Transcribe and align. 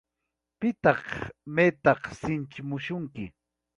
Pitaq 0.59 1.05
maytaq 1.55 2.01
sinchimusunki. 2.19 3.25